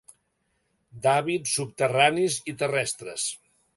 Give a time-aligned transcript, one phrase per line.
[1.03, 3.29] D'hàbits subterranis i terrestres.